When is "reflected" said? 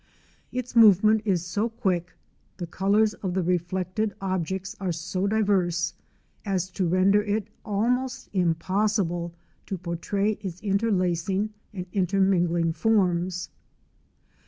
3.43-4.15